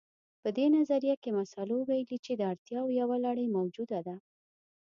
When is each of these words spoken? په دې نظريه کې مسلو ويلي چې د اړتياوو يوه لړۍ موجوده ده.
په 0.41 0.49
دې 0.57 0.65
نظريه 0.75 1.15
کې 1.23 1.31
مسلو 1.39 1.77
ويلي 1.89 2.17
چې 2.25 2.33
د 2.35 2.41
اړتياوو 2.51 2.95
يوه 2.99 3.15
لړۍ 3.25 3.47
موجوده 3.57 3.99
ده. 4.07 4.15